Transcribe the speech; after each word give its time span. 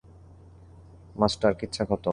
Master, 1.15 1.51
কিচ্ছা 1.53 1.83
খতম। 1.85 2.09